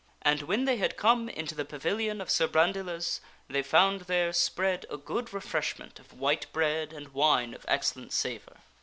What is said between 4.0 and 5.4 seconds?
there spread a good